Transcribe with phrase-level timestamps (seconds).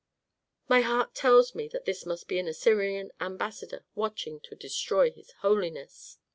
[0.67, 5.29] "My heart tells me that this must be an Assyrian ambassador watching to destroy his
[5.45, 6.17] holiness."